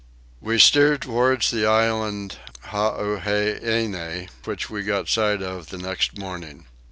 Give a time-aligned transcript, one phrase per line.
[0.41, 2.37] We steered towards the island
[2.71, 6.65] Huaheine, which we got sight of the next morning.